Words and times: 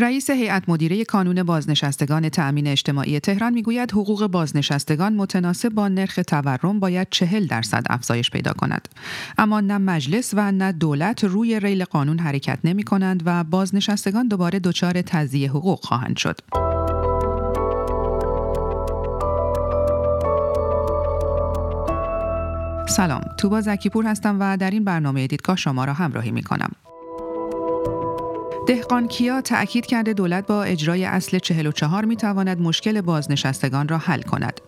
رئیس 0.00 0.30
هیئت 0.30 0.68
مدیره 0.68 1.04
کانون 1.04 1.42
بازنشستگان 1.42 2.28
تأمین 2.28 2.66
اجتماعی 2.66 3.20
تهران 3.20 3.52
می‌گوید 3.52 3.92
حقوق 3.92 4.26
بازنشستگان 4.26 5.14
متناسب 5.14 5.68
با 5.68 5.88
نرخ 5.88 6.20
تورم 6.26 6.80
باید 6.80 7.08
چهل 7.10 7.46
درصد 7.46 7.86
افزایش 7.90 8.30
پیدا 8.30 8.52
کند. 8.52 8.88
اما 9.38 9.60
نه 9.60 9.78
مجلس 9.78 10.34
و 10.36 10.52
نه 10.52 10.72
دولت 10.72 11.24
روی 11.24 11.60
ریل 11.60 11.84
قانون 11.84 12.18
حرکت 12.18 12.58
نمی 12.64 12.82
کنند 12.82 13.22
و 13.26 13.44
بازنشستگان 13.44 14.28
دوباره 14.28 14.58
دچار 14.58 15.02
تضییع 15.02 15.48
حقوق 15.48 15.84
خواهند 15.84 16.16
شد. 16.16 16.38
سلام 22.88 23.20
توبا 23.38 23.60
زکیپور 23.60 24.06
هستم 24.06 24.36
و 24.40 24.56
در 24.56 24.70
این 24.70 24.84
برنامه 24.84 25.26
دیدگاه 25.26 25.56
شما 25.56 25.84
را 25.84 25.92
همراهی 25.92 26.30
می 26.30 26.42
کنم 26.42 26.70
دهقان 28.68 29.08
کیا 29.08 29.40
تأکید 29.40 29.86
کرده 29.86 30.12
دولت 30.12 30.46
با 30.46 30.62
اجرای 30.62 31.04
اصل 31.04 31.38
44 31.38 32.04
می 32.04 32.16
تواند 32.16 32.60
مشکل 32.60 33.00
بازنشستگان 33.00 33.88
را 33.88 33.98
حل 33.98 34.22
کند. 34.22 34.60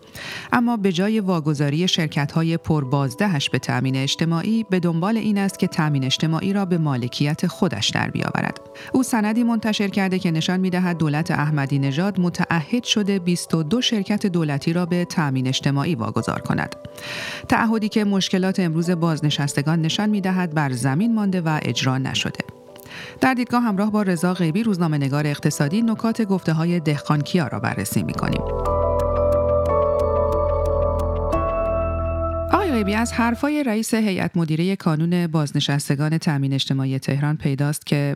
اما 0.53 0.77
به 0.77 0.91
جای 0.91 1.19
واگذاری 1.19 1.87
شرکت 1.87 2.31
های 2.31 2.57
پربازدهش 2.57 3.49
به 3.49 3.59
تأمین 3.59 3.95
اجتماعی 3.95 4.65
به 4.69 4.79
دنبال 4.79 5.17
این 5.17 5.37
است 5.37 5.59
که 5.59 5.67
تأمین 5.67 6.03
اجتماعی 6.03 6.53
را 6.53 6.65
به 6.65 6.77
مالکیت 6.77 7.47
خودش 7.47 7.89
در 7.89 8.09
بیاورد. 8.09 8.59
او 8.93 9.03
سندی 9.03 9.43
منتشر 9.43 9.87
کرده 9.87 10.19
که 10.19 10.31
نشان 10.31 10.59
می 10.59 10.69
دهد 10.69 10.97
دولت 10.97 11.31
احمدی 11.31 11.79
نژاد 11.79 12.19
متعهد 12.19 12.83
شده 12.83 13.19
22 13.19 13.81
شرکت 13.81 14.25
دولتی 14.25 14.73
را 14.73 14.85
به 14.85 15.05
تأمین 15.05 15.47
اجتماعی 15.47 15.95
واگذار 15.95 16.39
کند. 16.39 16.75
تعهدی 17.49 17.89
که 17.89 18.03
مشکلات 18.03 18.59
امروز 18.59 18.89
بازنشستگان 18.89 19.81
نشان 19.81 20.09
می 20.09 20.21
دهد 20.21 20.53
بر 20.53 20.71
زمین 20.71 21.15
مانده 21.15 21.41
و 21.41 21.59
اجرا 21.63 21.97
نشده. 21.97 22.60
در 23.21 23.33
دیدگاه 23.33 23.63
همراه 23.63 23.91
با 23.91 24.01
رضا 24.01 24.33
غیبی 24.33 24.63
روزنامه 24.63 24.97
نگار 24.97 25.27
اقتصادی 25.27 25.81
نکات 25.81 26.21
گفته 26.21 26.53
های 26.53 26.79
دهقانکیا 26.79 27.47
را 27.47 27.59
بررسی 27.59 28.03
می 28.03 28.13
کنیم. 28.13 28.70
آقای 32.53 32.93
از 32.93 33.13
حرفای 33.13 33.63
رئیس 33.63 33.93
هیئت 33.93 34.37
مدیره 34.37 34.75
کانون 34.75 35.27
بازنشستگان 35.27 36.17
تامین 36.17 36.53
اجتماعی 36.53 36.99
تهران 36.99 37.37
پیداست 37.37 37.85
که 37.85 38.15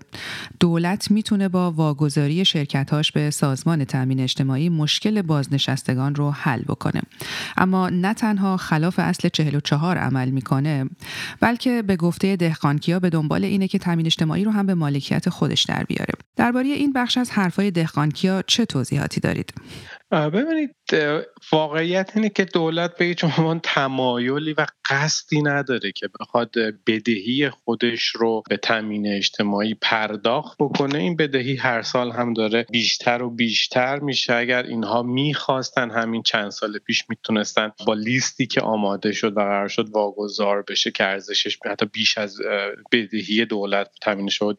دولت 0.59 1.11
می‌تونه 1.11 1.49
با 1.49 1.71
واگذاری 1.71 2.45
شرکتهاش 2.45 3.11
به 3.11 3.29
سازمان 3.29 3.85
تامین 3.85 4.19
اجتماعی 4.19 4.69
مشکل 4.69 5.21
بازنشستگان 5.21 6.15
رو 6.15 6.31
حل 6.31 6.61
بکنه. 6.61 7.01
اما 7.57 7.89
نه 7.89 8.13
تنها 8.13 8.57
خلاف 8.57 8.99
اصل 8.99 9.29
44 9.29 9.97
عمل 9.97 10.29
می‌کنه 10.29 10.85
بلکه 11.39 11.81
به 11.81 11.95
گفته 11.95 12.35
دهقانکیا 12.35 12.99
به 12.99 13.09
دنبال 13.09 13.43
اینه 13.43 13.67
که 13.67 13.79
تامین 13.79 14.05
اجتماعی 14.05 14.43
رو 14.43 14.51
هم 14.51 14.65
به 14.65 14.73
مالکیت 14.73 15.29
خودش 15.29 15.63
در 15.63 15.83
بیاره. 15.83 16.13
درباره 16.35 16.67
این 16.67 16.93
بخش 16.93 17.17
از 17.17 17.31
حرفای 17.31 17.71
دهقانکیا 17.71 18.41
چه 18.47 18.65
توضیحاتی 18.65 19.19
دارید؟ 19.19 19.53
ببینید 20.15 20.75
واقعیت 21.51 22.11
اینه 22.15 22.29
که 22.29 22.45
دولت 22.45 22.97
به 22.97 23.05
هیچ 23.05 23.23
عنوان 23.23 23.59
تمایلی 23.63 24.53
و 24.53 24.65
قصدی 24.89 25.41
نداره 25.41 25.91
که 25.91 26.09
بخواد 26.19 26.51
بدهی 26.87 27.49
خودش 27.49 28.07
رو 28.07 28.43
به 28.49 28.57
تامین 28.57 29.07
اجتماعی 29.07 29.73
پرداخت 29.73 30.57
بکنه. 30.59 30.99
این 30.99 31.15
بدهی 31.15 31.55
هر 31.55 31.81
سال 31.81 32.11
هم 32.11 32.33
داره 32.33 32.65
بیشتر 32.71 33.21
و 33.21 33.29
بیشتر 33.29 33.99
میشه. 33.99 34.33
اگر 34.33 34.63
اینها 34.63 35.03
می‌خواستن 35.03 35.91
همین 35.91 36.23
چند 36.23 36.49
سال 36.49 36.77
پیش 36.77 37.03
می‌تونستن 37.09 37.71
با 37.87 37.93
لیستی 37.93 38.47
که 38.47 38.61
آماده 38.61 39.11
شد 39.11 39.37
و 39.37 39.39
قرار 39.39 39.67
شد 39.67 39.89
واگذار 39.89 40.63
بشه 40.67 40.91
که 40.91 41.03
ارزشش 41.03 41.57
حتی 41.65 41.85
بیش 41.85 42.17
از 42.17 42.37
بدهی 42.91 43.45
دولت 43.45 43.91
تامین 44.01 44.29
شد 44.29 44.57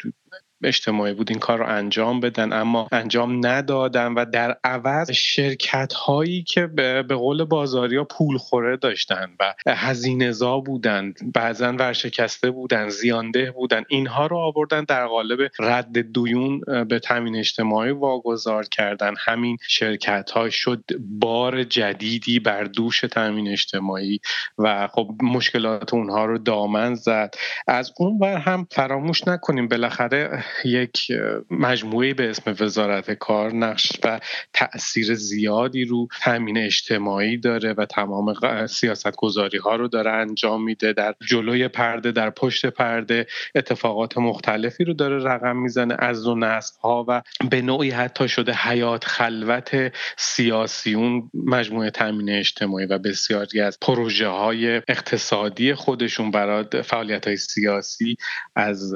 اجتماعی 0.63 1.15
بود 1.15 1.31
این 1.31 1.39
کار 1.39 1.59
رو 1.59 1.67
انجام 1.67 2.21
بدن. 2.21 2.53
اما 2.53 2.89
انجام 2.93 3.47
ندادن 3.47 4.13
و 4.13 4.25
در 4.25 4.57
عوض 4.65 5.11
شرکت 5.11 5.93
هایی 5.93 6.43
که 6.43 6.67
به 6.67 7.03
قول 7.03 7.45
بازاریا 7.45 8.05
پول 8.05 8.39
خوره 8.39 8.77
داشتن 8.77 9.31
و 9.41 9.55
هزینه 9.69 10.33
بودند 10.65 11.33
بعضا 11.35 11.73
ورشکسته 11.73 12.51
بودن 12.51 12.89
زیانده 12.89 13.51
بودن 13.51 13.85
اینها 13.89 14.27
رو 14.27 14.37
آوردن 14.37 14.85
در 14.85 15.07
قالب 15.07 15.51
رد 15.59 15.99
دویون 15.99 16.61
به 16.89 16.99
تامین 16.99 17.37
اجتماعی 17.37 17.91
واگذار 17.91 18.65
کردن. 18.65 19.15
همین 19.19 19.57
شرکت 19.69 20.31
ها 20.31 20.51
شد 20.51 20.85
بار 21.01 21.65
جدیدی 21.65 22.41
بر 22.41 22.65
دوش 22.65 23.01
تامین 23.01 23.49
اجتماعی 23.49 24.21
و 24.59 24.89
خب 24.93 25.11
مشکلات 25.23 25.95
اونها 25.95 26.25
رو 26.25 26.39
دامن 26.39 26.95
زد. 26.95 27.35
از 27.67 27.93
اون 27.99 28.19
ور 28.21 28.37
هم 28.37 28.67
فراموش 28.71 29.29
نکنیم 29.29 29.69
بالاخره 29.69 30.45
یک 30.65 31.13
مجموعه 31.51 32.15
به 32.15 32.31
اسم 32.31 32.57
وزارت 32.61 33.11
کار 33.11 33.53
نقش 33.53 33.93
و 34.05 34.21
تاثیر 34.53 35.15
زیادی 35.15 35.85
رو 35.85 36.09
تامین 36.23 36.59
اجتماعی 36.59 37.37
داره 37.37 37.73
و 37.73 37.87
تمام 37.87 38.35
سیاست 38.67 39.17
گذاری 39.17 39.59
ها 39.59 39.77
رو 39.77 39.89
داره 39.89 40.11
انجام 40.11 40.65
میده 40.65 40.93
در 40.93 41.15
جلوی 41.29 41.69
پرده 41.69 42.13
در 42.13 42.31
پشت 42.31 42.67
پرده 42.67 43.27
اتفاقات 43.55 44.19
مختلفی 44.19 44.85
رو 44.85 44.95
داره 44.95 45.25
رقم 45.25 45.57
می‌زنه 45.57 45.97
از 45.99 46.25
دو 46.25 46.35
نسل 46.35 46.81
ها 46.81 47.05
و 47.09 47.23
به 47.51 47.63
نوعی 47.63 47.91
حتی 47.91 48.29
شده 48.29 48.53
حیات 48.53 49.05
خلوت 49.05 49.93
سیاسیون 50.17 51.31
مجموعه 51.35 51.91
تامین 51.91 52.31
اجتماعی 52.31 52.87
و 52.87 52.99
بسیاری 52.99 53.61
از 53.61 53.79
پروژه 53.81 54.29
های 54.29 54.83
اقتصادی 54.89 55.75
خودشون 55.75 56.31
برای 56.31 56.65
فعالیت 56.85 57.27
های 57.27 57.37
سیاسی 57.37 58.17
از 58.57 58.95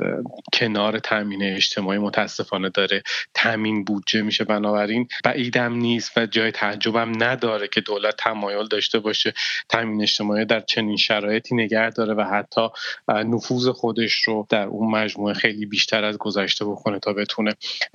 کنار 0.52 0.98
تامین 0.98 1.39
تامین 1.40 1.56
اجتماعی 1.56 1.98
متاسفانه 1.98 2.68
داره 2.68 3.02
تامین 3.34 3.84
بودجه 3.84 4.22
میشه 4.22 4.44
بنابراین. 4.44 5.08
بعیدم 5.24 5.74
نیست 5.74 6.12
و 6.16 6.26
جای 6.26 6.50
تعجبم 6.50 7.12
نداره 7.24 7.68
که 7.68 7.80
دولت 7.80 8.16
تمایل 8.18 8.66
داشته 8.66 8.98
باشه 8.98 9.32
تامین 9.68 10.02
اجتماعی 10.02 10.44
در 10.44 10.60
چنین 10.60 10.96
شرایطی 10.96 11.54
نگه 11.54 11.90
داره 11.90 12.14
و 12.14 12.22
حتی 12.22 12.68
نفوذ 13.08 13.68
خودش 13.68 14.12
رو 14.12 14.46
در 14.48 14.66
اون 14.66 14.90
مجموعه 14.90 15.34
خیلی 15.34 15.66
بیشتر 15.66 16.04
از 16.04 16.18
گذشته 16.18 16.64
بکنه 16.64 16.98
تا 16.98 17.12
بتونه 17.12 17.54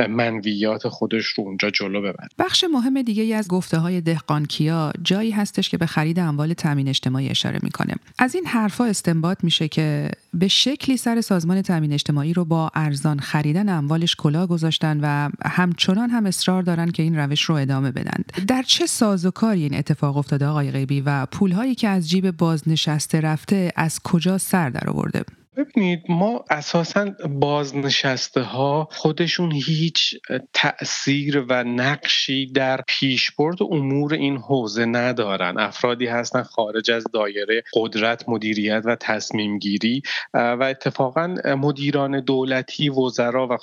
منویات 0.09 0.88
خودش 0.88 1.25
رو 1.25 1.44
اونجا 1.44 1.69
جلو 1.69 2.01
ببره. 2.01 2.29
بخش 2.38 2.63
مهم 2.63 3.01
دیگه 3.01 3.23
ای 3.23 3.34
از 3.34 3.47
گفته 3.47 3.78
های 3.78 4.01
دهقانکیا 4.01 4.91
جایی 5.03 5.31
هستش 5.31 5.69
که 5.69 5.78
به 5.78 5.85
خرید 5.85 6.19
اموال 6.19 6.53
تامین 6.53 6.88
اجتماعی 6.88 7.29
اشاره 7.29 7.59
می‌کنه. 7.63 7.94
از 8.19 8.35
این 8.35 8.45
حرفا 8.45 8.85
استنباط 8.85 9.44
میشه 9.44 9.67
که 9.67 10.11
به 10.34 10.47
شکلی 10.47 10.97
سر 10.97 11.22
سازمان 11.22 11.61
تامین 11.61 11.94
اجتماعی 11.94 12.34
رو 12.34 12.45
با 12.45 12.72
ارزان 12.75 13.19
خریدن 13.35 13.69
اموالش 13.69 14.16
کلا 14.16 14.47
گذاشتن 14.47 15.00
و 15.01 15.29
همچنان 15.46 16.09
هم 16.09 16.25
اصرار 16.25 16.63
دارن 16.63 16.91
که 16.91 17.03
این 17.03 17.16
روش 17.18 17.41
رو 17.41 17.56
ادامه 17.56 17.91
بدن. 17.91 18.23
در 18.47 18.63
چه 18.63 18.85
سازوکاری 18.85 19.63
این 19.63 19.75
اتفاق 19.75 20.18
افتاده 20.18 20.46
آقای 20.46 20.72
غیبی 20.72 21.01
و 21.01 21.25
پولهایی 21.25 21.75
که 21.75 21.88
از 21.88 22.09
جیب 22.09 22.31
بازنشسته 22.31 23.22
رفته 23.22 23.72
از 23.75 24.00
کجا 24.03 24.38
سر 24.38 24.69
در 24.69 24.90
آورده 24.90 25.23
ببینید 25.57 26.03
ما 26.09 26.45
اساسا 26.49 27.05
بازنشسته 27.29 28.41
ها 28.41 28.88
خودشون 28.91 29.51
هیچ 29.51 30.16
تاثیر 30.53 31.45
و 31.49 31.63
نقشی 31.63 32.45
در 32.45 32.81
پیشبرد 32.88 33.63
امور 33.63 34.13
این 34.13 34.38
حوزه 34.38 34.85
ندارن. 34.85 35.59
افرادی 35.59 36.05
هستن 36.05 36.43
خارج 36.43 36.91
از 36.91 37.03
دایره 37.13 37.63
قدرت 37.73 38.29
مدیریت 38.29 38.81
و 38.85 38.95
تصمیم 38.95 39.59
گیری 39.59 40.01
و 40.33 40.63
اتفاقا 40.63 41.35
مدیران 41.45 42.19
دولتی 42.19 42.89
وزرا 42.89 43.47
و 43.47 43.57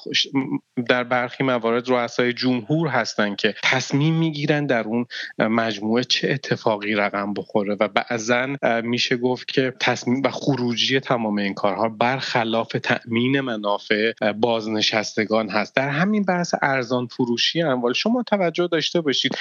در 0.89 1.05
برخی 1.05 1.45
موارد 1.45 1.89
رؤسای 1.89 2.33
جمهور 2.33 2.89
هستند 2.89 3.37
که 3.37 3.55
تصمیم 3.63 4.15
می‌گیرن 4.15 4.67
در 4.67 4.85
اون 4.85 5.07
مجموعه 5.39 6.05
چه 6.05 6.31
اتفاقی 6.31 6.95
رقم 6.95 7.35
بخوره. 7.35 7.77
و 7.81 7.89
بعضا 7.89 8.57
میشه 8.83 9.17
گفت 9.17 9.49
که 9.49 9.75
تصمیم 9.81 10.23
و 10.25 10.31
خروجی 10.31 11.01
تمام 11.01 11.39
این 11.39 11.55
کارها 11.55 11.82
برخلاف 11.89 12.77
تأمین 12.83 13.41
منافع 13.41 14.13
بازنشستگان 14.33 15.49
هست. 15.49 15.77
در 15.77 15.89
همین 15.89 16.23
بحث 16.23 16.55
ارزان 16.63 17.07
فروشی 17.07 17.63
اموال 17.63 17.93
شما 17.93 18.23
توجه 18.23 18.67
داشته 18.67 19.01
باشید 19.01 19.39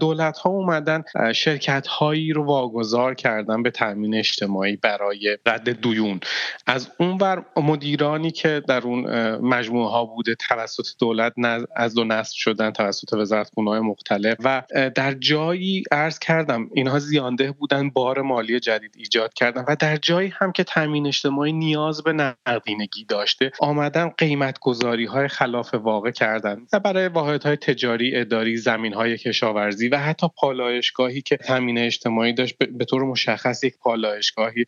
دولت 0.00 0.38
ها 0.38 0.50
اومدن 0.50 1.02
شرکت 1.34 1.86
هایی 1.86 2.32
رو 2.32 2.44
واگذار 2.44 3.14
کردن 3.14 3.62
به 3.62 3.70
تأمین 3.70 4.14
اجتماعی 4.14 4.76
برای 4.76 5.38
رد 5.46 5.68
دویون. 5.68 6.20
از 6.66 6.90
اونور 6.98 7.44
مدیرانی 7.56 8.30
که 8.30 8.62
در 8.68 8.80
اون 8.80 9.36
مجموعه 9.36 9.90
ها 9.90 10.04
بوده 10.04 10.34
توسط 10.34 10.86
دولت 10.98 11.32
از 11.76 11.94
دو 11.94 12.04
نسل 12.04 12.32
شدن 12.34 12.70
توسط 12.70 13.12
وزارت 13.12 13.50
های 13.66 13.80
مختلف 13.80 14.36
و 14.44 14.62
در 14.94 15.14
جایی 15.14 15.84
عرض 15.92 16.18
کردم 16.18 16.70
اینها 16.74 16.98
زیانده 16.98 17.52
بودن 17.52 17.90
بار 17.90 18.22
مالی 18.22 18.60
جدید 18.60 18.94
ایجاد 18.96 19.34
کردن 19.34 19.64
و 19.68 19.76
در 19.80 19.96
جایی 19.96 20.32
هم 20.34 20.52
که 20.52 20.64
تامین 20.64 21.06
اجتماعی 21.06 21.52
نیاز 21.52 21.81
نیاز 21.82 22.02
به 22.02 22.12
نقدینگی 22.12 23.04
داشته 23.04 23.52
آمدن 23.60 24.08
قیمت 24.08 24.58
گذاری 24.58 25.04
های 25.04 25.28
خلاف 25.28 25.74
واقع 25.74 26.10
کردن 26.10 26.66
و 26.72 26.80
برای 26.80 27.08
واحد 27.08 27.42
های 27.42 27.56
تجاری 27.56 28.16
اداری 28.16 28.56
زمین 28.56 28.94
های 28.94 29.18
کشاورزی 29.18 29.88
و 29.88 29.96
حتی 29.96 30.26
پالایشگاهی 30.36 31.22
که 31.22 31.36
تامین 31.36 31.78
اجتماعی 31.78 32.32
داشت 32.32 32.58
به 32.58 32.84
طور 32.84 33.02
مشخص 33.04 33.64
یک 33.64 33.74
پالایشگاهی 33.78 34.64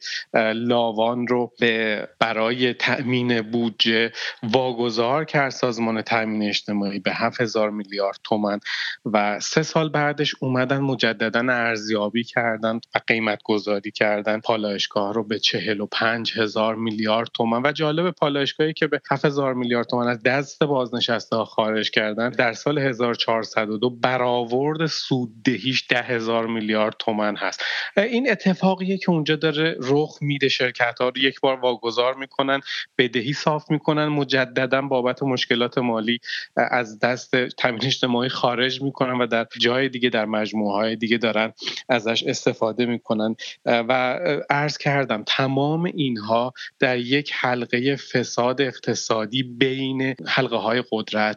لاوان 0.55 1.27
رو 1.27 1.53
به 1.61 2.09
برای 2.19 2.75
تأمین 2.75 3.43
بودجه 3.43 4.13
واگذار 4.43 5.25
کرد 5.25 5.51
سازمان 5.51 6.03
تامین 6.03 6.49
اجتماعی 6.49 6.99
به 6.99 7.13
7000 7.15 7.71
میلیارد 7.71 8.19
تومن 8.25 8.61
و 9.05 9.41
سه 9.41 9.63
سال 9.63 9.89
بعدش 9.89 10.35
اومدن 10.41 10.79
مجددا 10.79 11.41
ارزیابی 11.41 12.25
کردن 12.25 12.81
و 12.95 13.01
قیمت 13.07 13.43
گذاری 13.45 13.91
کردن. 13.91 14.41
پالایشگاه 14.41 15.13
رو 15.13 15.25
به 15.25 15.39
45 15.39 16.39
هزار 16.39 16.75
میلیارد 16.75 17.04
تومن 17.35 17.63
و 17.65 17.73
جالب 17.73 18.11
پالایشگاهی 18.11 18.73
که 18.73 18.87
به 18.87 19.01
7000 19.11 19.55
میلیارد 19.55 19.87
تومن 19.87 20.09
از 20.09 20.23
دست 20.23 20.65
بازنشسته 20.65 21.37
خارج 21.37 21.91
کردن 21.91 22.31
در 22.31 22.53
سال 22.53 22.79
1402 22.79 23.91
برآورد 23.91 24.87
سوددهیش 24.87 25.85
ده 25.89 26.03
هزار 26.03 26.47
میلیارد 26.47 26.95
تومن 26.99 27.37
هست. 27.37 27.63
این 27.97 28.31
اتفاقیه 28.31 28.99
که 28.99 29.11
اونجا 29.11 29.37
داره 29.37 29.77
رخ 29.81 30.19
میده 30.21 30.49
شرکت 30.49 30.99
ها 31.01 31.09
رو 31.09 31.19
یک 31.19 31.41
بار 31.41 31.61
واگذار 31.61 32.15
می‌کنن 32.15 32.61
بدهی 32.99 33.33
صاف 33.33 33.71
می‌کنن 33.71 34.07
مجددا 34.07 34.83
بابت 34.83 35.23
مشکلات 35.23 35.79
مالی 35.79 36.19
از 36.57 36.99
دست 36.99 37.37
تامین 37.47 37.85
اجتماعی 37.85 38.29
خارج 38.29 38.83
می‌کنن 38.83 39.19
و 39.21 39.27
در 39.27 39.47
جای 39.61 39.89
دیگه 39.89 40.09
در 40.09 40.25
مجموعه 40.25 40.75
های 40.75 40.97
دیگه 40.97 41.19
دارن 41.19 41.53
ازش 41.89 42.23
استفاده 42.23 42.87
می‌کنن. 42.87 43.37
و 43.67 44.19
عرض 44.51 44.79
کردم 44.79 45.25
تمام 45.27 45.85
اینها 45.85 46.53
در 46.79 46.94
یک 46.99 47.31
حلقه 47.35 47.97
فساد 47.97 48.61
اقتصادی 48.61 49.43
بین 49.43 50.15
حلقه 50.27 50.57
های 50.57 50.85
قدرت 50.91 51.37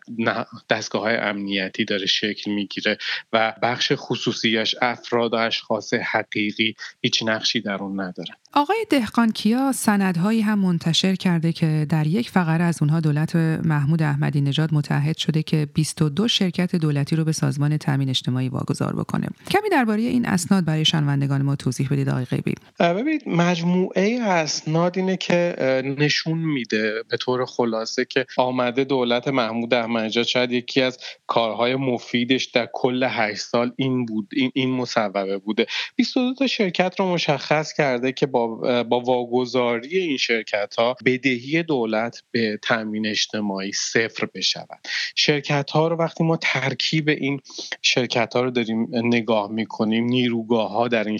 دستگاه 0.69 1.01
های 1.01 1.15
امنیتی 1.15 1.85
داره 1.85 2.05
شکل 2.05 2.51
می‌گیره 2.51 2.97
و 3.33 3.53
بخش 3.61 3.91
خصوصیش 3.95 4.75
افراد 4.81 5.33
و 5.33 5.35
اشخاص 5.35 5.93
حقیقی 5.93 6.75
هیچ 7.01 7.23
نقشی 7.25 7.61
در 7.61 7.75
اون 7.75 8.01
ندارن. 8.01 8.35
آقای 8.53 8.85
دهقان 8.89 9.31
کیا 9.31 9.71
سندهایی 9.71 10.41
هم 10.41 10.59
منتشر 10.59 11.15
کرده 11.15 11.53
که 11.53 11.85
در 11.89 12.07
یک 12.07 12.29
فقره 12.29 12.63
از 12.63 12.77
اونها 12.81 12.99
دولت 12.99 13.35
محمود 13.35 14.03
احمدی 14.03 14.41
نژاد 14.41 14.73
متحد 14.73 15.17
شده 15.17 15.43
که 15.43 15.67
22 15.73 16.27
شرکت 16.27 16.75
دولتی 16.75 17.15
رو 17.15 17.23
به 17.23 17.31
سازمان 17.31 17.77
تامین 17.77 18.09
اجتماعی 18.09 18.49
واگذار 18.49 18.95
بکنه؟ 18.95 19.27
کمی 19.51 19.69
درباره 19.69 20.01
این 20.01 20.25
اسناد 20.25 20.65
برای 20.65 20.85
شنوندگان 20.85 21.41
ما 21.41 21.55
توضیح 21.55 21.87
بدید 21.91 22.09
آقای 22.09 22.25
غیبی. 22.25 22.53
ببینید 22.79 23.23
مجموعه 23.29 24.21
اسناد 24.21 24.97
اینه 24.97 25.17
که 25.17 25.55
نشون 25.97 26.37
میده 26.37 27.03
به 27.09 27.17
طور 27.17 27.45
خلاصه 27.45 28.05
که 28.05 28.25
آمده 28.37 28.83
دولت 28.83 29.27
محمود 29.27 29.73
احمدی 29.73 30.05
نژاد 30.05 30.25
شاید 30.25 30.51
یکی 30.51 30.81
از 30.81 30.97
کارهای 31.27 31.75
مفیدش 31.75 32.45
در 32.45 32.69
کل 32.73 33.07
8 33.09 33.41
سال 33.41 33.71
این 33.75 34.05
بود 34.05 34.29
این, 34.33 34.51
این 34.53 34.69
مصوبه 34.69 35.37
بوده. 35.37 35.65
22 35.95 36.33
تا 36.33 36.47
شرکت 36.47 36.99
رو 36.99 37.13
مشخص 37.13 37.73
کرده 37.73 38.11
که 38.11 38.25
با 38.37 38.83
با 38.83 38.99
واگذاری 38.99 39.97
این 39.97 40.17
شرکت 40.17 40.75
ها 40.75 40.95
بدهی 41.05 41.63
دولت 41.63 42.23
به 42.31 42.59
تامین 42.63 43.07
اجتماعی 43.07 43.71
صفر 43.71 44.27
بشود. 44.35 44.79
شرکت 45.15 45.71
ها 45.71 45.87
رو 45.87 45.95
وقتی 45.95 46.23
ما 46.23 46.37
ترکیب 46.37 47.09
این 47.09 47.41
شرکت 47.81 48.33
ها 48.35 48.41
رو 48.41 48.51
داریم 48.51 48.87
نگاه 48.93 49.51
می‌کنیم 49.51 50.05
نیروگاه 50.05 50.71
ها 50.71 50.87
در 50.87 51.03
این 51.03 51.19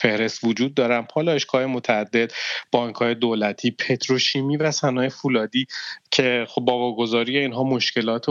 فهرست 0.00 0.44
وجود 0.44 0.74
دارن 0.74 1.02
پالایشگاه 1.02 1.66
متعدد 1.66 2.32
بانک 2.72 2.94
های 2.94 3.14
دولتی 3.14 3.70
پتروشیمی 3.70 4.56
و 4.56 4.70
صنایع 4.70 5.08
فولادی 5.08 5.66
که 6.10 6.46
خب 6.48 6.60
با 6.60 6.78
واگذاری 6.78 7.38
اینها 7.38 7.64
مشکلات 7.64 8.26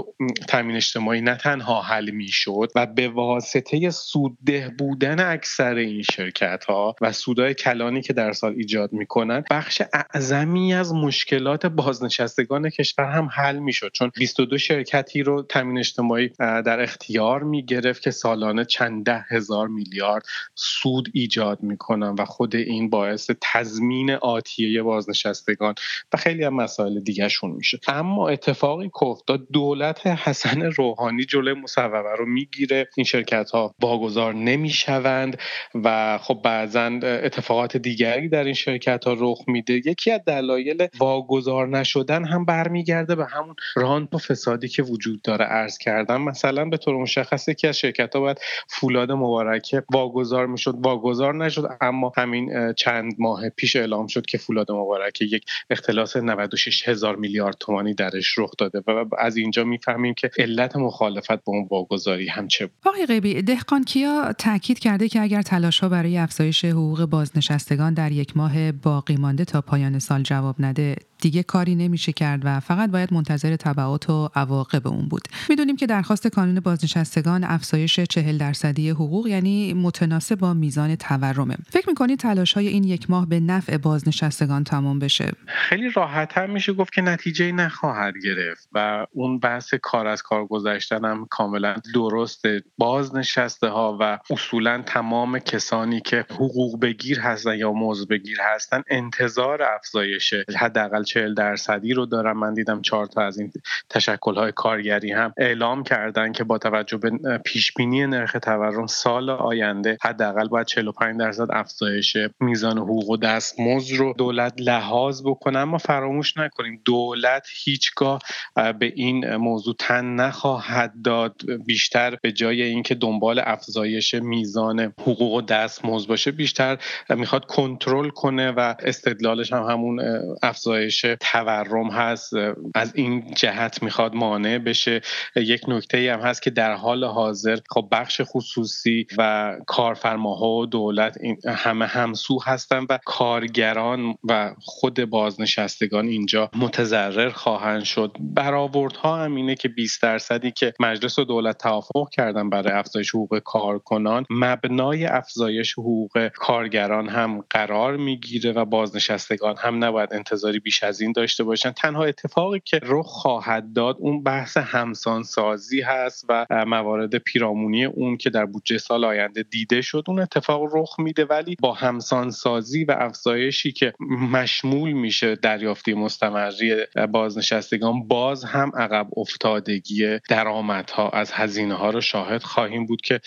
تامین 0.48 0.76
اجتماعی 0.76 1.22
نه 1.22 1.36
تنها 1.36 1.82
حل 1.82 2.10
می‌شد 2.10 2.72
و 2.76 2.86
به 2.86 3.10
واسطه 3.10 3.90
سودده 3.90 4.72
بودن 4.80 5.32
اکثر 5.32 5.76
این 5.76 6.02
شرکت 6.02 6.66
ها 6.66 6.96
و 7.02 7.12
سودای 7.12 7.54
کلانی 7.54 8.02
که 8.02 8.14
در 8.14 8.32
سال 8.32 8.54
ایجاد 8.58 8.94
می‌کنن 8.94 9.44
بخش 9.52 9.82
اعظمی 9.94 10.74
از 10.74 10.94
مشکلات 10.94 11.66
بازنشستگان 11.66 12.70
کشور 12.70 13.06
هم 13.06 13.30
حل 13.32 13.60
می‌شد. 13.60 13.92
چون 13.94 14.12
22 14.16 14.58
شرکتی 14.58 15.24
رو 15.24 15.44
تامین 15.44 15.78
اجتماعی 15.78 16.30
در 16.40 16.82
اختیار 16.82 17.44
می‌گرفت 17.44 18.02
که 18.02 18.12
سالانه 18.12 18.66
چند 18.66 19.06
ده 19.06 19.26
هزار 19.30 19.68
میلیارد 19.68 20.26
سود 20.56 21.10
ایجاد 21.14 21.53
می‌کنن 21.62 22.16
و 22.20 22.26
خود 22.26 22.56
این 22.56 22.90
باعث 22.90 23.32
تضمین 23.42 24.12
آتیه 24.12 24.84
بازنشستگان 24.84 25.76
و 26.14 26.18
خیلی 26.18 26.44
هم 26.44 26.54
مسائل 26.54 27.00
دیگهشون 27.00 27.52
میشه. 27.52 27.80
اما 27.88 28.30
اتفاقی 28.30 28.88
که 28.88 29.04
افتاد 29.04 29.48
دولت 29.54 30.08
حسن 30.08 30.62
روحانی 30.62 31.24
جلوی 31.24 31.54
مصوبه 31.54 32.16
رو 32.18 32.26
می‌گیره. 32.26 32.90
این 32.98 33.04
شرکت 33.04 33.52
ها 33.52 33.76
واگذار 33.82 34.34
نمی‌شوند 34.34 35.38
و 35.84 36.18
خب 36.18 36.40
بعضا 36.44 37.00
اتفاقات 37.04 37.78
دیگری 37.78 38.30
در 38.30 38.44
این 38.44 38.54
شرکت 38.54 39.06
ها 39.06 39.16
رخ 39.20 39.40
میده. 39.48 39.74
یکی 39.74 40.12
از 40.12 40.22
دلایل 40.28 40.88
واگذار 41.00 41.68
نشدن 41.68 42.26
هم 42.26 42.46
برمیگرده 42.46 43.16
به 43.16 43.26
همون 43.26 43.56
رانت 43.76 44.14
و 44.14 44.18
فسادی 44.18 44.68
که 44.68 44.84
وجود 44.84 45.22
داره. 45.22 45.46
ارز 45.50 45.78
کردن 45.78 46.18
مثلا 46.18 46.66
به 46.66 46.78
طور 46.78 46.96
مشخص 46.96 47.48
یکی 47.48 47.68
از 47.68 47.78
شرکت 47.78 48.16
ها 48.16 48.22
باید 48.22 48.42
فولاد 48.70 49.12
مبارکه 49.12 49.84
واگذار 49.92 50.48
می‌شد. 50.48 50.76
واگذار 50.78 51.43
نشد 51.44 51.78
اما 51.82 52.12
همین 52.18 52.74
چند 52.74 53.16
ماه 53.20 53.50
پیش 53.50 53.76
اعلام 53.76 54.08
شد 54.08 54.26
که 54.26 54.38
فولاد 54.38 54.72
مبارکه 54.72 55.26
یک 55.26 55.46
اختلاس 55.70 56.18
96 56.18 56.88
هزار 56.88 57.16
میلیارد 57.16 57.56
تومانی 57.60 57.94
درش 57.94 58.38
رخ 58.38 58.52
داده 58.58 58.82
و 58.88 59.06
از 59.18 59.38
اینجا 59.38 59.64
می‌فهمیم 59.64 60.14
که 60.14 60.32
علت 60.38 60.76
مخالفت 60.76 61.44
با 61.44 61.54
اون 61.54 61.68
واگذاری 61.72 62.28
هم 62.28 62.48
چه 62.48 62.66
بود. 62.66 62.76
آقای 62.86 63.06
غیبی 63.06 63.42
دهقان 63.42 63.84
کیا 63.84 64.34
تاکید 64.38 64.80
کرده 64.80 65.10
که 65.10 65.22
اگر 65.22 65.42
تلاش 65.42 65.80
ها 65.80 65.90
برای 65.90 66.18
افزایش 66.18 66.66
حقوق 66.66 67.06
بازنشستگان 67.06 67.94
در 67.94 68.12
یک 68.12 68.38
ماه 68.38 68.72
باقی 68.72 69.16
مانده 69.16 69.46
تا 69.46 69.62
پایان 69.62 70.00
سال 70.00 70.24
جواب 70.24 70.56
نده 70.60 70.96
دیگه 71.24 71.44
کاری 71.44 71.76
نمیشه 71.76 72.12
کرد 72.12 72.42
و 72.44 72.60
فقط 72.60 72.92
باید 72.92 73.14
منتظر 73.14 73.56
تبعات 73.56 74.10
و 74.10 74.30
عواقب 74.36 74.88
اون 74.88 75.08
بود. 75.08 75.22
می‌دونیم 75.50 75.76
که 75.76 75.86
درخواست 75.86 76.28
کانون 76.28 76.60
بازنشستگان 76.60 77.44
افزایش 77.44 78.00
چهل 78.00 78.38
درصدی 78.38 78.90
حقوق 78.90 79.28
یعنی 79.28 79.74
متناسب 79.74 80.36
با 80.36 80.54
میزان 80.54 80.96
تورمه. 80.96 81.56
فکر 81.70 81.90
می‌کنید 81.90 82.20
تلاش 82.20 82.54
های 82.54 82.68
این 82.68 82.84
یک 82.84 83.10
ماه 83.10 83.30
به 83.30 83.40
نفع 83.40 83.78
بازنشستگان 83.78 84.64
تمام 84.64 85.00
بشه؟ 85.00 85.32
خیلی 85.48 85.90
راحت 85.90 86.38
هم 86.38 86.50
میشه 86.50 86.74
گفت 86.74 86.94
که 86.94 87.02
نتیجه 87.02 87.52
نخواهد 87.52 88.14
گرفت 88.24 88.70
و 88.72 89.06
اون 89.12 89.40
بحث 89.40 89.74
کار 89.74 90.08
از 90.08 90.22
کار 90.22 90.46
گذاشتن 90.46 91.06
هم 91.06 91.28
کاملا 91.30 91.76
درسته. 91.94 92.64
بازنشسته 92.78 93.68
ها 93.68 93.98
و 94.02 94.20
اصولا 94.30 94.84
تمام 94.86 95.40
کسانی 95.40 96.02
که 96.02 96.26
حقوق 96.30 96.80
بگیر 96.82 97.20
هستن 97.20 97.58
یا 97.58 97.72
موضوع 97.72 98.08
بگیر 98.08 98.38
هستن 98.56 98.84
انتظار 98.88 99.64
افزایش 99.64 100.34
حداقل 100.58 101.04
چهل 101.14 101.34
درصدی 101.34 101.94
رو 101.94 102.06
دارم. 102.06 102.40
من 102.40 102.54
دیدم 102.54 102.82
چهار 102.82 103.06
تا 103.06 103.22
از 103.22 103.40
این 103.40 103.52
تشکل 103.90 104.36
های 104.36 104.52
کارگری 104.52 105.12
هم 105.12 105.34
اعلام 105.38 105.84
کردن 105.84 106.32
که 106.32 106.44
با 106.44 106.58
توجه 106.58 106.98
به 106.98 107.38
پیش 107.46 107.74
بینی 107.74 108.08
نرخ 108.08 108.38
تورم 108.42 108.88
سال 108.88 109.30
آینده 109.30 109.98
حداقل 110.02 110.48
باید 110.48 110.68
45 110.68 111.20
درصد 111.20 111.48
افزایش 111.50 112.18
میزان 112.40 112.78
حقوق 112.78 113.10
و 113.10 113.18
دستمزد 113.18 113.96
رو 113.96 114.14
دولت 114.18 114.54
لحاظ 114.60 115.22
بکنه. 115.26 115.60
اما 115.60 115.78
فراموش 115.78 116.38
نکنیم 116.38 116.82
دولت 116.86 117.48
هیچگاه 117.64 118.22
به 118.56 118.94
این 118.96 119.36
موضوع 119.36 119.76
تن 119.80 120.06
نخواهد 120.06 120.94
داد. 121.04 121.36
بیشتر 121.66 122.18
به 122.22 122.32
جای 122.32 122.62
اینکه 122.62 122.96
دنبال 122.96 123.42
افزایش 123.46 124.14
میزان 124.14 124.80
حقوق 124.80 125.34
و 125.34 125.42
دستمزد 125.42 126.08
باشه 126.08 126.32
بیشتر 126.32 126.78
می‌خواد 127.10 127.46
کنترل 127.46 128.10
کنه 128.10 128.52
و 128.52 128.76
استدلالش 128.80 129.54
هم 129.54 129.64
همون 129.64 130.02
افزایش 130.44 131.03
تورم 131.06 131.92
هست 131.92 132.34
از 132.76 132.96
این 132.96 133.34
جهت 133.36 133.84
می‌خواد 133.84 134.16
مانع 134.16 134.58
بشه. 134.58 135.02
یک 135.36 135.62
نکته 135.68 136.14
هم 136.14 136.20
هست 136.20 136.42
که 136.42 136.50
در 136.50 136.74
حال 136.74 137.04
حاضر 137.04 137.58
خب 137.70 137.88
بخش 137.92 138.22
خصوصی 138.24 139.08
و 139.18 139.56
کارفرماها 139.68 140.50
و 140.50 140.66
دولت 140.66 141.18
این 141.22 141.38
همه 141.48 141.86
همسو 141.86 142.40
هستن 142.46 142.86
و 142.90 143.00
کارگران 143.06 144.16
و 144.24 144.54
خود 144.60 145.06
بازنشستگان 145.06 146.08
اینجا 146.08 146.50
متضرر 146.56 147.30
خواهند 147.30 147.84
شد. 147.84 148.18
برآوردها 148.20 149.18
هم 149.18 149.36
اینه 149.36 149.56
که 149.56 149.70
20 149.70 150.02
درصدی 150.02 150.52
که 150.52 150.74
مجلس 150.80 151.20
و 151.20 151.24
دولت 151.24 151.58
توافق 151.58 152.10
کردن 152.12 152.50
برای 152.50 152.74
افزایش 152.74 153.10
حقوق 153.10 153.40
کارکنان 153.40 154.26
مبنای 154.30 155.06
افزایش 155.06 155.74
حقوق 155.74 156.28
کارگران 156.28 157.10
هم 157.10 157.44
قرار 157.50 157.98
می‌گیره 157.98 158.52
و 158.52 158.66
بازنشستگان 158.66 159.56
هم 159.58 159.84
نباید 159.84 160.14
انتظاری 160.14 160.60
بیش 160.60 160.84
از 160.84 160.93
از 160.94 161.02
این 161.02 161.12
داشته 161.12 161.44
باشن. 161.44 161.72
تنها 161.72 162.04
اتفاقی 162.04 162.62
که 162.66 162.80
رخ 162.84 163.06
خواهد 163.06 163.74
داد 163.74 163.96
اون 164.00 164.24
بحث 164.24 164.58
همسان 164.58 165.24
سازی 165.24 165.82
هست 165.82 166.26
و 166.30 166.46
موارد 166.68 167.16
پیرامونی 167.16 167.86
اون 167.86 168.18
که 168.18 168.30
در 168.30 168.46
بودجه 168.46 168.78
سال 168.78 169.06
آینده 169.06 169.44
دیده 169.44 169.82
شد. 169.82 170.04
اون 170.08 170.20
اتفاق 170.20 170.62
رخ 170.74 171.00
میده 171.00 171.26
ولی 171.26 171.56
با 171.62 171.74
همسان 171.74 172.32
سازی 172.32 172.84
و 172.84 172.96
افزایشی 173.00 173.72
که 173.72 173.94
مشمول 174.32 174.92
میشه 174.92 175.36
دریافتی 175.36 175.94
مستمری 175.94 176.76
بازنشستگان 177.12 178.08
باز 178.08 178.46
هم 178.46 178.72
عقب 178.76 179.08
افتادگی 179.18 180.20
درآمدها 180.30 181.10
از 181.10 181.32
هزینه 181.32 181.74
ها 181.74 181.90
رو 181.90 182.02
شاهد 182.02 182.44
خواهیم 182.44 182.86
بود 182.86 183.02
که 183.02 183.20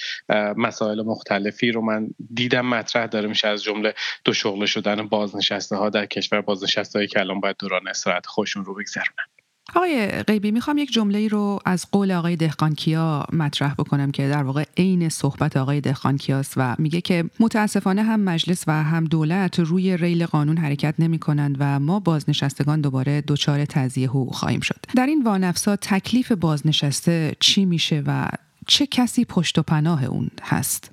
مسائل 0.57 1.03
مختلفی 1.03 1.71
رو 1.71 1.83
من 1.83 2.09
دیدم. 2.35 2.67
مطرح 2.67 3.07
داره 3.07 3.29
میشه 3.29 3.49
از 3.49 3.63
جمله 3.63 3.95
دو 4.25 4.33
شغل 4.33 4.67
شدن 4.67 5.09
بازنشسته 5.09 5.77
ها 5.77 5.91
در 5.91 6.07
کشور 6.07 6.41
بازنشسته 6.41 6.99
هایی 6.99 7.09
که 7.09 7.21
الان 7.21 7.41
دوران 7.59 7.89
استراحت 7.89 8.27
خوشون 8.27 8.65
رو 8.65 8.75
بگذرونن. 8.75 9.27
آقای 9.75 10.09
غیبی 10.09 10.51
می‌خوام 10.51 10.79
یک 10.79 10.93
جمله 10.93 11.29
رو 11.29 11.59
از 11.65 11.91
قول 11.91 12.13
آقای 12.13 12.37
دهقانکیا 12.37 13.27
مطرح 13.33 13.75
بکنم 13.75 14.11
که 14.11 14.29
در 14.29 14.43
واقع 14.43 14.65
عین 14.77 15.09
صحبت 15.09 15.57
آقای 15.57 15.81
دهقانکیاست 15.81 16.55
و 16.57 16.75
میگه 16.79 17.01
که 17.01 17.25
متاسفانه 17.41 18.03
هم 18.03 18.21
مجلس 18.21 18.65
و 18.67 18.73
هم 18.73 19.05
دولت 19.05 19.59
روی 19.59 19.97
ریل 19.97 20.27
قانون 20.27 20.57
حرکت 20.57 20.95
نمی 20.99 21.19
کنند 21.19 21.57
و 21.59 21.81
ما 21.81 22.01
بازنشستگان 22.01 22.81
دوباره 22.81 23.21
دچار 23.21 23.65
تضییع 23.65 24.09
حقوق 24.09 24.35
خواهیم 24.35 24.61
شد. 24.61 24.79
در 24.97 25.07
این 25.07 25.23
وانفسا 25.23 25.77
تکلیف 25.77 26.33
بازنشسته 26.33 27.37
چی 27.41 27.65
میشه 27.65 28.03
و 28.07 28.29
چه 28.67 28.87
کسی 28.87 29.25
پشت 29.25 29.59
و 29.59 29.63
پناه 29.63 30.05
اون 30.05 30.31
هست؟ 30.43 30.91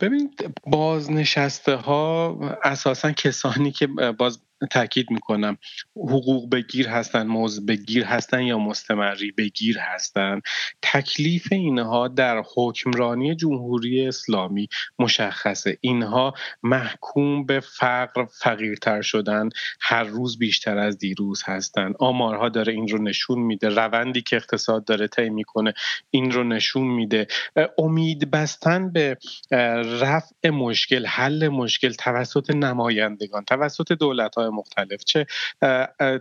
ببین 0.00 0.30
بازنشسته 0.66 1.76
ها 1.76 2.38
اساسا 2.62 3.12
کسانی 3.12 3.72
که 3.72 3.86
باز 4.18 4.38
تاکید 4.70 5.10
می‌کنم. 5.10 5.58
حقوق 5.96 6.50
بگیر 6.50 6.88
هستن 6.88 7.26
موز 7.26 7.66
بگیر 7.66 8.04
هستن 8.04 8.42
یا 8.42 8.58
مستمری 8.58 9.32
بگیر 9.32 9.78
هستن 9.78 10.40
تکلیف 10.82 11.48
اینها 11.50 12.08
در 12.08 12.42
حکمرانی 12.54 13.34
جمهوری 13.34 14.06
اسلامی 14.06 14.68
مشخصه. 14.98 15.78
اینها 15.80 16.34
محکوم 16.62 17.46
به 17.46 17.60
فقر 17.60 18.24
فقیرتر 18.24 19.02
شدن 19.02 19.48
هر 19.80 20.04
روز 20.04 20.38
بیشتر 20.38 20.78
از 20.78 20.98
دیروز 20.98 21.42
هستن. 21.44 21.92
آمارها 21.98 22.48
داره 22.48 22.72
این 22.72 22.88
رو 22.88 23.02
نشون 23.02 23.38
میده 23.38 23.68
روندی 23.68 24.22
که 24.22 24.36
اقتصاد 24.36 24.84
داره 24.84 25.08
طی 25.08 25.30
می‌کنه 25.30 25.74
این 26.10 26.30
رو 26.30 26.44
نشون 26.44 26.86
میده. 26.86 27.26
امید 27.78 28.30
بستن 28.30 28.92
به 28.92 29.18
رفع 30.00 30.50
مشکل 30.50 31.06
حل 31.06 31.48
مشکل 31.48 31.92
توسط 31.92 32.50
نمایندگان 32.50 33.44
توسط 33.44 33.92
دولت 33.92 34.34
های 34.34 34.48
مختلف 34.52 35.04
چه 35.04 35.26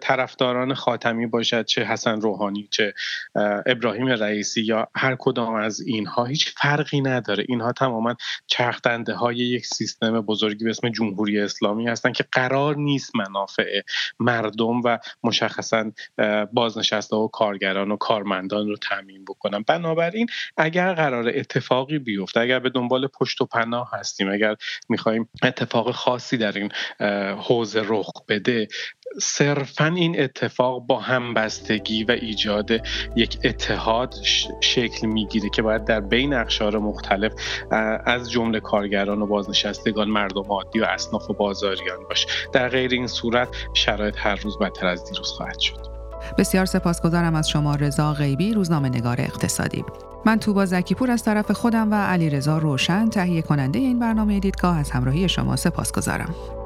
طرفداران 0.02 0.74
خاتمی 0.74 1.28
باشد 1.28 1.66
چه 1.66 1.84
حسن 1.84 2.22
روحانی 2.22 2.68
چه 2.72 2.94
ابراهیم 3.66 4.08
رئیسی 4.08 4.62
یا 4.62 4.88
هر 4.96 5.16
کدام 5.20 5.56
از 5.56 5.82
اینها 5.82 6.26
هیچ 6.26 6.54
فرقی 6.58 7.02
نداره. 7.02 7.46
اینها 7.50 7.72
تماما 7.72 8.16
چرخدنده 8.48 9.14
های 9.14 9.36
یک 9.36 9.66
سیستم 9.66 10.22
بزرگی 10.22 10.66
به 10.66 10.70
اسم 10.70 10.90
جمهوری 10.90 11.40
اسلامی 11.40 11.88
هستند 11.88 12.14
که 12.14 12.26
قرار 12.32 12.76
نیست 12.76 13.16
منافع 13.16 13.82
مردم 14.20 14.82
و 14.86 14.98
مشخصا 15.24 15.92
بازنشسته 16.54 17.16
و 17.16 17.28
کارگران 17.28 17.92
و 17.92 17.98
کارمندان 17.98 18.68
رو 18.68 18.78
تعمین 18.78 19.26
بکنن. 19.26 19.64
بنابراین 19.68 20.28
اگر 20.58 20.94
قرار 20.94 21.32
اتفاقی 21.36 22.00
بیفته 22.00 22.40
اگر 22.40 22.60
به 22.60 22.70
دنبال 22.70 23.08
پشت 23.08 23.42
و 23.42 23.46
پناه 23.46 23.90
هستیم 23.94 24.32
اگر 24.32 24.56
می‌خوایم 24.90 25.30
اتفاق 25.44 25.92
خاصی 25.92 26.38
در 26.38 26.52
این 26.52 26.72
حوزه 27.36 27.82
رخ 27.86 28.12
بده 28.28 28.68
صرفا 29.22 29.86
این 29.86 30.22
اتفاق 30.22 30.86
با 30.86 31.00
همبستگی 31.00 32.04
و 32.04 32.12
ایجاد 32.12 32.72
یک 33.16 33.40
اتحاد 33.44 34.16
شکل 34.62 35.08
می‌گیره 35.08 35.50
که 35.50 35.62
باید 35.62 35.86
در 35.86 36.00
بین 36.00 36.34
اقشار 36.34 36.78
مختلف 36.78 37.34
از 38.06 38.32
جمله 38.32 38.60
کارگران 38.60 39.22
و 39.22 39.28
بازنشستگان 39.28 40.08
مردم 40.08 40.44
عادی 40.44 40.80
و 40.80 40.84
اصناف 40.84 41.30
و 41.30 41.34
بازاریان 41.34 42.04
باشه 42.10 42.28
در 42.54 42.70
غیر 42.70 42.92
این 42.92 43.08
صورت 43.08 43.48
شرایط 43.74 44.16
هر 44.18 44.36
روز 44.36 44.58
بدتر 44.60 44.88
از 44.88 45.06
دیروز 45.06 45.28
خواهد 45.28 45.60
شد. 45.60 45.92
بسیار 46.38 46.66
سپاسگزارم 46.66 47.36
از 47.36 47.50
شما 47.50 47.76
رضا 47.76 48.14
غیبی 48.14 48.54
روزنامه 48.54 48.90
نگار 48.90 49.22
اقتصادی. 49.22 49.86
من 50.26 50.40
توبا 50.40 50.66
زکیپور 50.66 51.12
از 51.12 51.24
طرف 51.24 51.52
خودم 51.52 51.92
و 51.92 51.96
علی 51.96 52.30
رضا 52.30 52.58
روشن 52.58 53.10
تهیه 53.10 53.42
کننده 53.42 53.80
این 53.80 54.00
برنامه 54.00 54.40
دیدگاه 54.40 54.78
از 54.78 54.92
همراهی 54.92 55.30
شما 55.30 55.56
سپاسگزارم. 55.56 56.61